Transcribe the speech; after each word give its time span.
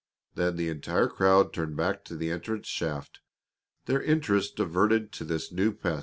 Then 0.33 0.55
the 0.55 0.67
entire 0.67 1.07
crowd 1.07 1.53
turned 1.53 1.75
back 1.77 2.03
to 2.05 2.15
the 2.15 2.31
entrance 2.31 2.65
shaft, 2.65 3.19
their 3.85 4.01
interest 4.01 4.55
diverted 4.55 5.11
to 5.11 5.23
this 5.23 5.51
new 5.51 5.71
pet. 5.71 5.99